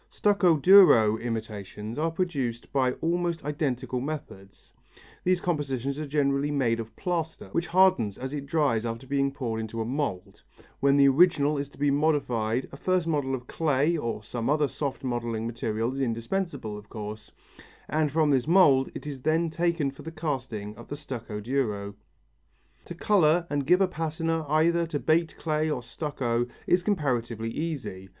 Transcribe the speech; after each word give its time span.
Stucco 0.09 0.57
duro 0.57 1.15
imitations 1.19 1.99
are 1.99 2.09
produced 2.09 2.73
by 2.73 2.93
almost 3.01 3.45
identical 3.45 4.01
methods. 4.01 4.73
These 5.23 5.41
compositions 5.41 5.99
are 5.99 6.07
generally 6.07 6.49
made 6.49 6.79
of 6.79 6.95
plaster, 6.95 7.49
which 7.49 7.67
hardens 7.67 8.17
as 8.17 8.33
it 8.33 8.47
dries 8.47 8.83
after 8.83 9.05
being 9.05 9.31
poured 9.31 9.59
into 9.59 9.79
a 9.79 9.85
mould. 9.85 10.41
When 10.79 10.97
the 10.97 11.07
original 11.07 11.55
is 11.59 11.69
to 11.69 11.77
be 11.77 11.91
modified 11.91 12.67
a 12.71 12.77
first 12.77 13.05
model 13.05 13.35
of 13.35 13.45
clay 13.45 13.95
or 13.95 14.23
some 14.23 14.49
other 14.49 14.67
soft 14.67 15.03
modelling 15.03 15.45
material 15.45 15.93
is 15.93 16.01
indispensable, 16.01 16.79
of 16.79 16.89
course, 16.89 17.29
and 17.87 18.11
from 18.11 18.31
this 18.31 18.47
a 18.47 18.49
mould 18.49 18.89
is 18.95 19.21
then 19.21 19.51
taken 19.51 19.91
for 19.91 20.01
the 20.01 20.09
casting 20.11 20.75
of 20.77 20.87
the 20.87 20.97
stucco 20.97 21.39
duro. 21.39 21.93
To 22.85 22.95
colour 22.95 23.45
and 23.51 23.67
give 23.67 23.81
a 23.81 23.87
patina 23.87 24.47
either 24.47 24.87
to 24.87 24.97
baked 24.99 25.37
clay 25.37 25.69
or 25.69 25.83
stucco 25.83 26.47
is 26.65 26.81
comparatively 26.81 27.51
easy. 27.51 28.09